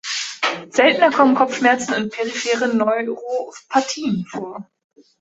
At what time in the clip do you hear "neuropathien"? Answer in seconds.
2.75-4.25